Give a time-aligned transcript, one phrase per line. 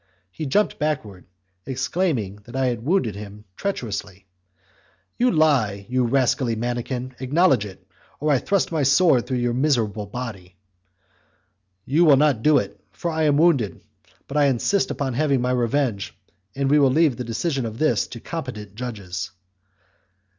[0.31, 1.25] He jumped backward,
[1.63, 4.25] exclaiming that I had wounded him treacherously.
[5.19, 7.13] "You lie, you rascally mannikin!
[7.19, 7.87] acknowledge it,
[8.19, 10.55] or I thrust my sword through your miserable body."
[11.85, 13.79] "You will not do it, for I am wounded;
[14.27, 16.17] but I insist upon having my revenge,
[16.55, 19.29] and we will leave the decision of this to competent judges."